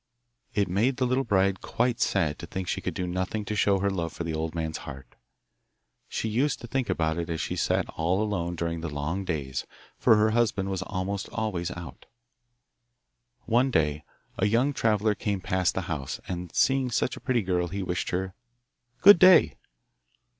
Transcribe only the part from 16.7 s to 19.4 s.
such a pretty girl he wished her 'Good